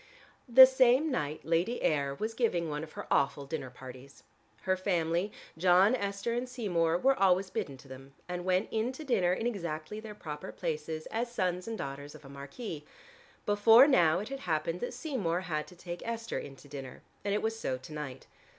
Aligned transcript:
The 0.49 0.65
same 0.65 1.11
night 1.11 1.41
Lady 1.43 1.79
Ayr 1.83 2.15
was 2.15 2.33
giving 2.33 2.67
one 2.71 2.83
of 2.83 2.93
her 2.93 3.05
awful 3.11 3.45
dinner 3.45 3.69
parties. 3.69 4.23
Her 4.63 4.75
family, 4.75 5.31
John, 5.59 5.93
Esther 5.95 6.33
and 6.33 6.49
Seymour 6.49 6.97
were 6.97 7.13
always 7.15 7.51
bidden 7.51 7.77
to 7.77 7.87
them, 7.87 8.15
and 8.27 8.43
went 8.43 8.67
in 8.71 8.91
to 8.93 9.03
dinner 9.03 9.31
in 9.31 9.45
exactly 9.45 9.99
their 9.99 10.15
proper 10.15 10.51
places 10.51 11.05
as 11.11 11.31
sons 11.31 11.67
and 11.67 11.77
daughters 11.77 12.15
of 12.15 12.25
a 12.25 12.29
marquis. 12.29 12.83
Before 13.45 13.87
now 13.87 14.17
it 14.17 14.29
had 14.29 14.39
happened 14.39 14.79
that 14.79 14.95
Seymour 14.95 15.41
had 15.41 15.67
to 15.67 15.75
take 15.75 16.01
Esther 16.03 16.39
in 16.39 16.55
to 16.55 16.67
dinner, 16.67 17.03
and 17.23 17.35
it 17.35 17.43
was 17.43 17.59
so 17.59 17.77
to 17.77 17.93
night. 17.93 18.25